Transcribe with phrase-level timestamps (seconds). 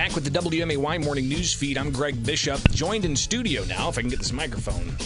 [0.00, 1.76] Back with the WMAY morning news feed.
[1.76, 4.96] I'm Greg Bishop, joined in studio now, if I can get this microphone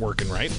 [0.00, 0.50] working right.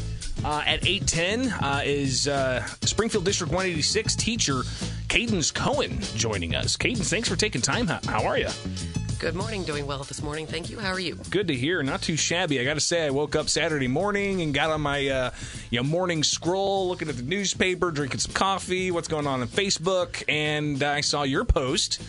[0.45, 4.61] Uh, at 810 uh, is uh, Springfield District 186 teacher
[5.09, 6.77] Cadence Cohen joining us.
[6.77, 7.87] Cadence, thanks for taking time.
[7.87, 8.47] How, how are you?
[9.19, 9.65] Good morning.
[9.65, 10.47] Doing well this morning.
[10.47, 10.79] Thank you.
[10.79, 11.15] How are you?
[11.29, 11.83] Good to hear.
[11.83, 12.61] Not too shabby.
[12.61, 15.31] I got to say, I woke up Saturday morning and got on my uh,
[15.71, 19.47] you know morning scroll, looking at the newspaper, drinking some coffee, what's going on on
[19.49, 22.01] Facebook, and I saw your post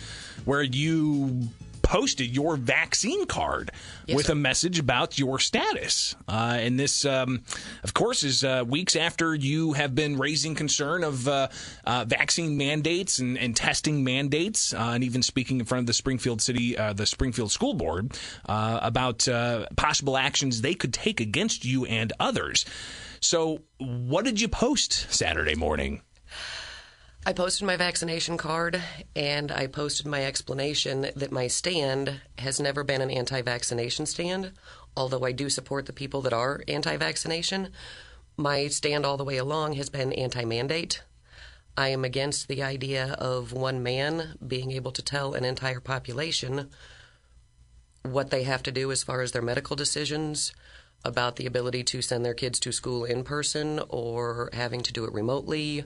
[0.49, 1.47] where you
[1.83, 3.71] posted your vaccine card
[4.07, 4.33] yes, with sir.
[4.33, 6.15] a message about your status.
[6.27, 7.43] Uh, and this, um,
[7.83, 11.49] of course, is uh, weeks after you have been raising concern of uh,
[11.85, 15.93] uh vaccine mandates and, and testing mandates, uh, and even speaking in front of the
[15.93, 19.27] Springfield City, uh, the Springfield School Board, about
[19.75, 22.65] possible actions they could take against you and others.
[23.21, 26.01] So, what did you post Saturday morning?
[27.29, 28.81] I posted my vaccination card
[29.15, 34.53] and I posted my explanation that my stand has never been an anti vaccination stand,
[34.97, 37.69] although I do support the people that are anti vaccination.
[38.35, 41.03] My stand all the way along has been anti mandate.
[41.77, 46.71] I am against the idea of one man being able to tell an entire population
[48.01, 50.51] what they have to do as far as their medical decisions,
[51.05, 55.05] about the ability to send their kids to school in person or having to do
[55.05, 55.85] it remotely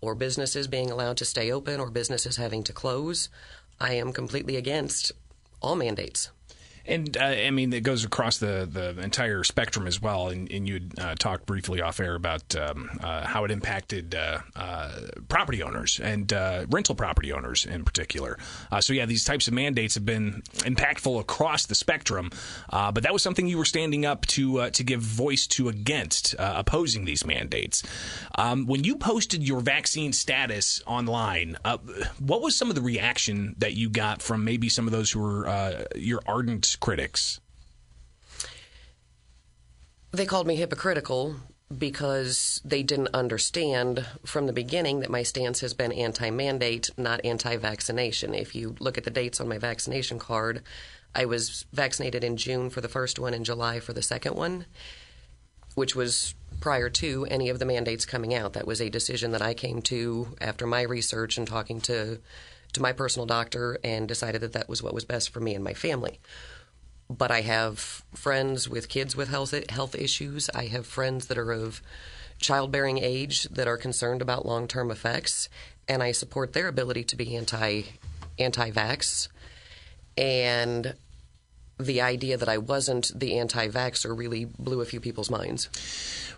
[0.00, 3.28] or businesses being allowed to stay open or businesses having to close.
[3.78, 5.12] I am completely against
[5.60, 6.30] all mandates.
[6.90, 10.28] And uh, I mean, it goes across the, the entire spectrum as well.
[10.28, 14.40] And, and you uh, talked briefly off air about um, uh, how it impacted uh,
[14.56, 18.38] uh, property owners and uh, rental property owners in particular.
[18.80, 22.30] so, yeah, these types of mandates have been impactful across the spectrum.
[22.70, 27.04] but that was something you were standing up to to give voice to against opposing
[27.04, 27.84] these mandates.
[28.34, 31.56] Um, when you posted your vaccine status online,
[32.18, 35.20] what was some of the reaction that you got from maybe some of those who
[35.20, 37.40] were your ardent critics?
[40.12, 41.36] They called me hypocritical
[41.76, 47.24] because they didn't understand from the beginning that my stance has been anti mandate, not
[47.24, 48.34] anti vaccination.
[48.34, 50.62] If you look at the dates on my vaccination card,
[51.14, 54.66] I was vaccinated in June for the first one and July for the second one,
[55.74, 58.52] which was prior to any of the mandates coming out.
[58.52, 62.18] That was a decision that I came to after my research and talking to
[62.72, 65.64] to my personal doctor and decided that that was what was best for me and
[65.64, 66.20] my family
[67.10, 70.48] but I have friends with kids with health health issues.
[70.54, 71.82] I have friends that are of
[72.38, 75.48] childbearing age that are concerned about long term effects,
[75.88, 77.82] and I support their ability to be anti
[78.38, 79.28] anti vax.
[80.16, 80.94] And
[81.78, 85.68] the idea that I wasn't the anti vaxxer really blew a few people's minds.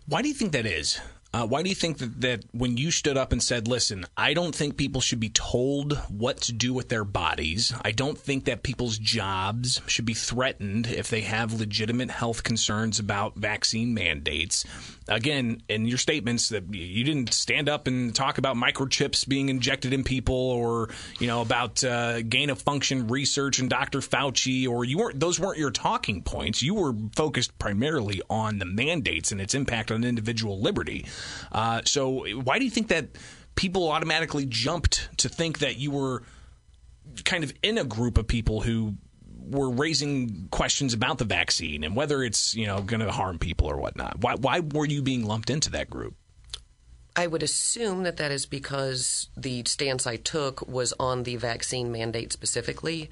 [0.06, 0.98] Why do you think that is?
[1.34, 4.34] Uh, why do you think that, that when you stood up and said, listen, I
[4.34, 7.72] don't think people should be told what to do with their bodies.
[7.82, 12.98] I don't think that people's jobs should be threatened if they have legitimate health concerns
[12.98, 14.66] about vaccine mandates.
[15.08, 19.94] Again, in your statements that you didn't stand up and talk about microchips being injected
[19.94, 24.00] in people or, you know, about uh, gain of function research and Dr.
[24.00, 26.62] Fauci or you weren't, those weren't your talking points.
[26.62, 31.06] You were focused primarily on the mandates and its impact on individual liberty.
[31.50, 33.08] Uh, so why do you think that
[33.54, 36.22] people automatically jumped to think that you were
[37.24, 38.94] kind of in a group of people who
[39.50, 43.68] were raising questions about the vaccine and whether it's you know going to harm people
[43.68, 44.20] or whatnot?
[44.20, 46.14] Why why were you being lumped into that group?
[47.14, 51.92] I would assume that that is because the stance I took was on the vaccine
[51.92, 53.10] mandate specifically.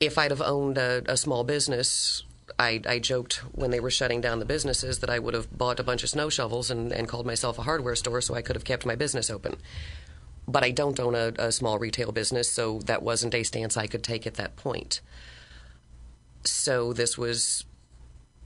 [0.00, 2.22] If I'd have owned a, a small business
[2.58, 5.80] I, I, joked when they were shutting down the businesses that I would have bought
[5.80, 8.56] a bunch of snow shovels and, and, called myself a hardware store so I could
[8.56, 9.56] have kept my business open.
[10.46, 13.88] But I don't own a, a small retail business, so that wasn't a stance I
[13.88, 15.00] could take at that point.
[16.44, 17.64] So this was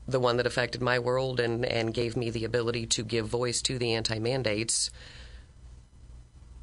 [0.09, 3.63] the one that affected my world and, and gave me the ability to give voice
[3.63, 4.91] to the anti mandates.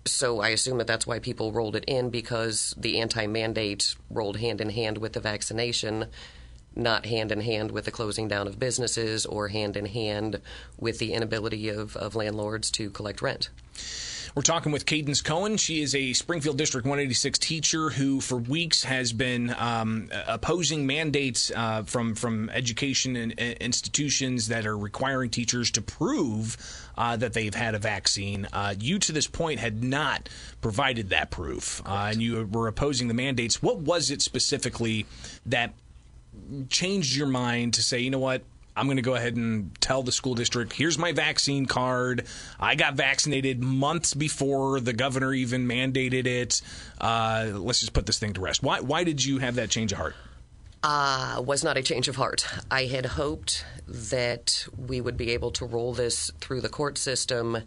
[0.05, 4.37] So I assume that that's why people rolled it in because the anti mandate rolled
[4.37, 6.07] hand in hand with the vaccination
[6.77, 10.41] not hand in hand with the closing down of businesses or hand in hand
[10.79, 13.49] with the inability of, of landlords to collect rent.
[14.37, 15.57] We're talking with Cadence Cohen.
[15.57, 21.51] She is a Springfield District 186 teacher who, for weeks, has been um, opposing mandates
[21.55, 26.55] uh, from from education and, institutions that are requiring teachers to prove
[26.95, 28.47] uh, that they've had a vaccine.
[28.53, 30.29] Uh, you, to this point, had not
[30.61, 33.63] provided that proof, uh, and you were opposing the mandates.
[33.63, 35.07] What was it specifically
[35.47, 35.73] that
[36.69, 38.43] changed your mind to say, you know what?
[38.75, 42.27] I'm going to go ahead and tell the school district, here's my vaccine card.
[42.59, 46.61] I got vaccinated months before the governor even mandated it.
[47.01, 48.61] Uh, let's just put this thing to rest.
[48.61, 50.15] Why, why did you have that change of heart?
[50.83, 52.47] Uh, was not a change of heart.
[52.69, 57.57] I had hoped that we would be able to roll this through the court system,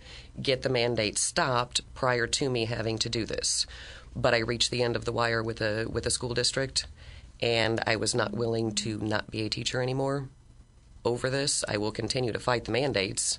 [0.41, 3.67] get the mandate stopped prior to me having to do this.
[4.15, 6.87] But I reached the end of the wire with a with a school district,
[7.43, 10.29] and I was not willing to not be a teacher anymore.
[11.05, 13.39] Over this, I will continue to fight the mandates.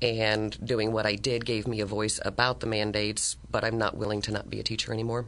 [0.00, 3.96] And doing what I did gave me a voice about the mandates, but I'm not
[3.96, 5.26] willing to not be a teacher anymore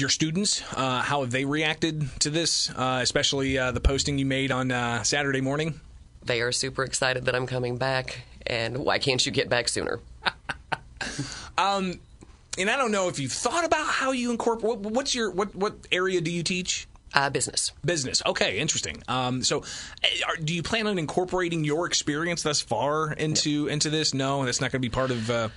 [0.00, 4.26] your students, uh, how have they reacted to this, uh, especially uh, the posting you
[4.26, 5.80] made on uh, Saturday morning?
[6.24, 10.00] They are super excited that I'm coming back, and why can't you get back sooner?
[11.58, 12.00] um,
[12.58, 14.78] and I don't know if you've thought about how you incorporate.
[14.78, 16.86] What, what's your what what area do you teach?
[17.12, 17.72] Uh, business.
[17.84, 18.22] Business.
[18.24, 19.02] Okay, interesting.
[19.08, 19.64] Um, so,
[20.04, 23.72] eh, are, do you plan on incorporating your experience thus far into no.
[23.72, 24.14] into this?
[24.14, 25.30] No, that's not going to be part of.
[25.30, 25.48] Uh,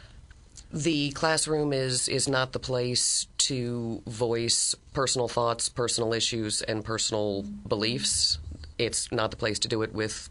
[0.72, 7.44] the classroom is is not the place to voice personal thoughts, personal issues, and personal
[7.68, 8.39] beliefs.
[8.80, 10.30] It's not the place to do it with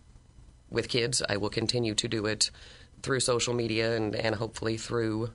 [0.70, 1.23] with kids.
[1.29, 2.50] I will continue to do it
[3.03, 5.31] through social media and, and hopefully through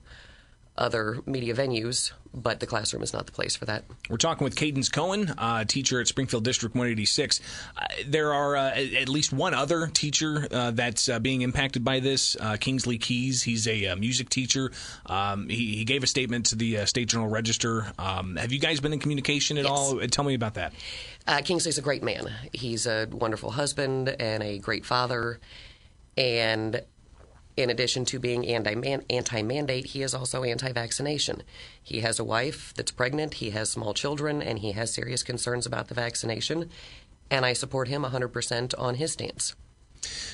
[0.77, 3.83] other media venues, but the classroom is not the place for that.
[4.09, 7.39] We're talking with Cadence Cohen, uh, teacher at Springfield District 186.
[7.75, 12.00] Uh, there are uh, at least one other teacher uh, that's uh, being impacted by
[12.00, 13.44] this, uh, Kingsley Keys.
[13.44, 14.71] He's a music teacher.
[15.06, 17.88] Um, he, he, gave a statement to the State Journal Register.
[17.97, 19.71] Um, have you guys been in communication at yes.
[19.71, 20.00] all?
[20.07, 20.73] Tell me about that.
[21.44, 22.31] Kingsley's a great man.
[22.53, 25.39] He's a wonderful husband and a great father.
[26.18, 26.81] And
[27.57, 31.42] in addition to being anti mandate, he is also anti vaccination.
[31.81, 35.65] He has a wife that's pregnant, he has small children, and he has serious concerns
[35.65, 36.69] about the vaccination.
[37.30, 39.56] And I support him 100% on his stance.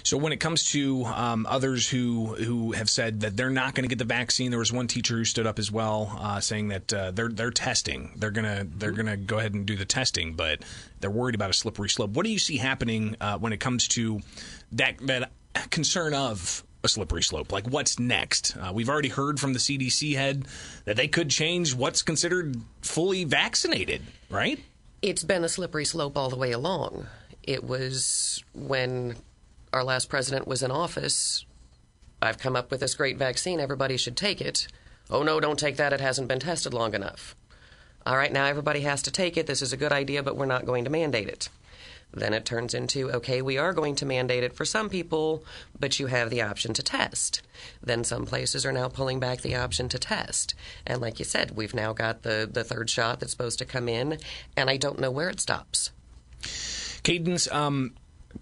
[0.04, 3.86] So when it comes to um, others who who have said that they're not going
[3.86, 6.68] to get the vaccine, there was one teacher who stood up as well, uh, saying
[6.68, 8.12] that uh, they're they're testing.
[8.18, 10.64] They're gonna they're gonna go ahead and do the testing, but
[11.00, 12.12] they're worried about a slippery slope.
[12.12, 14.20] What do you see happening uh, when it comes to
[14.74, 15.31] that that
[15.72, 17.52] concern of a slippery slope.
[17.52, 18.58] Like, what's next?
[18.58, 20.46] Uh, we've already heard from the CDC head
[20.86, 24.60] that they could change what's considered fully vaccinated, right?
[25.02, 27.08] It's been a slippery slope all the way along.
[27.42, 29.16] It was when
[29.72, 31.46] our last president was in office.
[32.22, 33.60] I've come up with this great vaccine.
[33.60, 34.68] Everybody should take it.
[35.10, 35.94] Oh, no, don't take that.
[35.94, 37.36] It hasn't been tested long enough.
[38.06, 39.48] All right, now everybody has to take it.
[39.48, 41.48] This is a good idea, but we're not going to mandate it.
[42.13, 45.44] Then it turns into okay, we are going to mandate it for some people,
[45.80, 47.42] but you have the option to test.
[47.81, 50.54] Then some places are now pulling back the option to test.
[50.86, 53.89] And like you said, we've now got the, the third shot that's supposed to come
[53.89, 54.19] in,
[54.56, 55.92] and I don't know where it stops.
[57.04, 57.94] Cadence, um,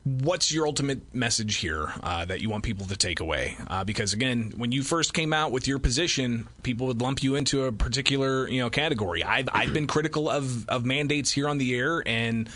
[0.03, 3.57] what's your ultimate message here uh, that you want people to take away?
[3.67, 7.35] Uh, because again, when you first came out with your position, people would lump you
[7.35, 9.23] into a particular you know category.
[9.23, 12.49] I've I've been critical of of mandates here on the air, and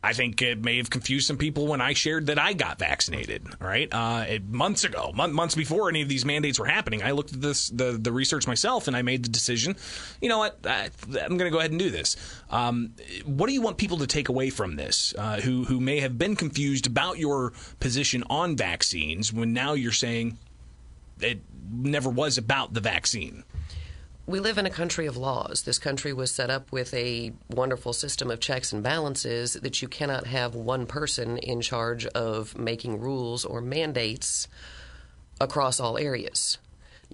[0.00, 3.44] I think it may have confused some people when I shared that I got vaccinated.
[3.60, 7.40] Right, uh, months ago, months before any of these mandates were happening, I looked at
[7.42, 9.76] this the the research myself and I made the decision.
[10.20, 10.58] You know what?
[10.64, 12.16] I, am going to go ahead and do this.
[12.48, 15.14] Um, what do you want people to take away from this?
[15.18, 19.90] Uh, who who may have been confused about your position on vaccines when now you're
[19.90, 20.38] saying
[21.20, 21.40] it
[21.70, 23.42] never was about the vaccine
[24.28, 25.62] we live in a country of laws.
[25.62, 29.88] This country was set up with a wonderful system of checks and balances that you
[29.88, 34.46] cannot have one person in charge of making rules or mandates
[35.40, 36.58] across all areas.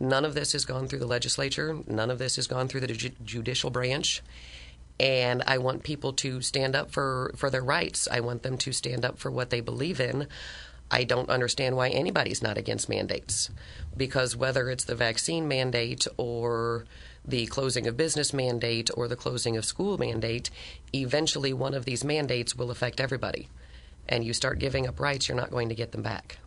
[0.00, 2.88] None of this has gone through the legislature, none of this has gone through the
[2.88, 4.20] ju- judicial branch.
[4.98, 8.08] And I want people to stand up for, for their rights.
[8.10, 10.26] I want them to stand up for what they believe in.
[10.90, 13.50] I don't understand why anybody's not against mandates
[13.96, 16.84] because whether it's the vaccine mandate or
[17.24, 20.50] the closing of business mandate or the closing of school mandate,
[20.92, 23.48] eventually one of these mandates will affect everybody.
[24.08, 26.38] And you start giving up rights, you're not going to get them back.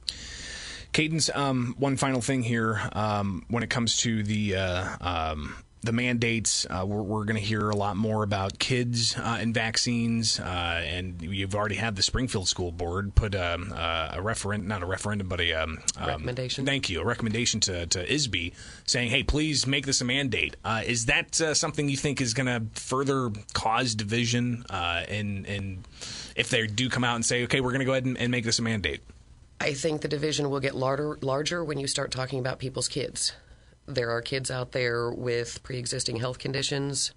[0.93, 5.91] Cadence, um, one final thing here um, when it comes to the uh, um, the
[5.91, 6.65] mandates.
[6.69, 10.81] Uh, we're, we're going to hear a lot more about kids uh, and vaccines, uh,
[10.85, 14.85] and you've already had the Springfield School Board put um, uh, a referendum, not a
[14.85, 16.65] referendum, but a um, um, recommendation.
[16.65, 18.53] Thank you, a recommendation to, to ISB
[18.85, 22.33] saying, "Hey, please make this a mandate." Uh, is that uh, something you think is
[22.33, 24.65] going to further cause division?
[24.69, 25.83] and and
[26.35, 28.31] if they do come out and say, "Okay, we're going to go ahead and, and
[28.31, 29.01] make this a mandate."
[29.59, 33.33] I think the division will get larger, larger when you start talking about people's kids.
[33.87, 37.13] There are kids out there with pre existing health conditions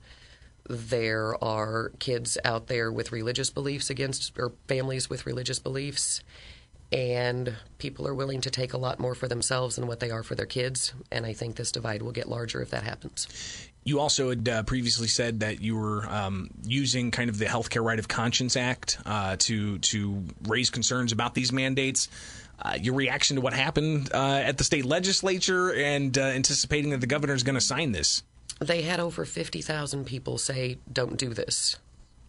[0.68, 6.22] There are kids out there with religious beliefs against, or families with religious beliefs,
[6.92, 10.22] and people are willing to take a lot more for themselves than what they are
[10.22, 10.92] for their kids.
[11.10, 13.26] And I think this divide will get larger if that happens.
[13.82, 17.82] You also had uh, previously said that you were um, using kind of the Healthcare
[17.82, 22.08] Right of Conscience Act uh, to to raise concerns about these mandates.
[22.62, 27.00] Uh, your reaction to what happened uh, at the state legislature and uh, anticipating that
[27.00, 28.22] the governor is going to sign this?
[28.58, 31.76] They had over 50,000 people say, don't do this.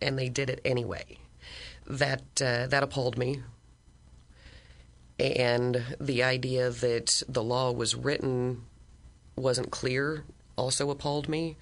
[0.01, 1.17] And they did it anyway.
[1.85, 3.41] That, uh, that appalled me.
[5.19, 8.63] And the idea that the law was written
[9.35, 10.23] wasn't clear
[10.55, 11.57] also appalled me.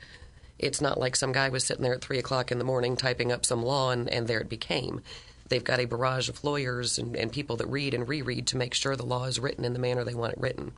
[0.57, 3.31] It's not like some guy was sitting there at 3 o'clock in the morning typing
[3.31, 5.01] up some law and, and there it became.
[5.49, 8.73] They've got a barrage of lawyers and, and people that read and reread to make
[8.73, 10.71] sure the law is written in the manner they want it written.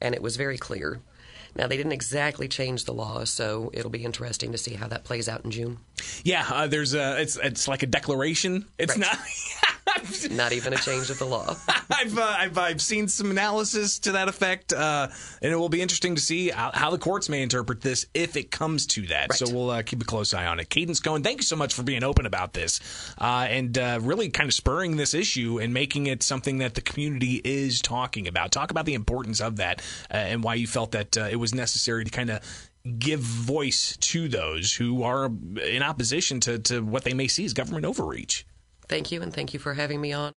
[0.00, 1.00] And it was very clear.
[1.56, 5.04] Now, they didn't exactly change the law, so it'll be interesting to see how that
[5.04, 5.78] plays out in June.
[6.24, 8.64] Yeah, uh, there's a it's it's like a declaration.
[8.78, 9.00] It's Right.
[9.00, 9.18] not.
[10.30, 11.54] Not even a change of the law.
[11.90, 15.08] I've, uh, I've I've seen some analysis to that effect, uh,
[15.42, 18.36] and it will be interesting to see how, how the courts may interpret this if
[18.36, 19.30] it comes to that.
[19.30, 19.38] Right.
[19.38, 20.70] So we'll uh, keep a close eye on it.
[20.70, 22.80] Cadence Cohen, thank you so much for being open about this
[23.18, 26.80] uh, and uh, really kind of spurring this issue and making it something that the
[26.80, 28.52] community is talking about.
[28.52, 31.54] Talk about the importance of that uh, and why you felt that uh, it was
[31.54, 32.40] necessary to kind of
[32.98, 35.30] give voice to those who are
[35.62, 38.46] in opposition to, to what they may see as government overreach.
[38.88, 40.32] Thank you, and thank you for having me on.